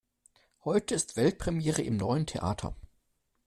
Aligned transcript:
Heute 0.63 0.95
ist 0.95 1.15
Weltpremiere 1.15 1.83
im 1.83 1.95
neuen 1.97 2.25
Theater. 2.25 2.75